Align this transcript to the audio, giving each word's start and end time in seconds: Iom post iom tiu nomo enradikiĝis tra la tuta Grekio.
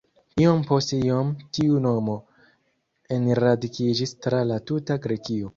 Iom 0.43 0.61
post 0.69 0.93
iom 0.99 1.29
tiu 1.57 1.83
nomo 1.83 2.17
enradikiĝis 3.19 4.19
tra 4.25 4.41
la 4.55 4.59
tuta 4.73 4.99
Grekio. 5.07 5.49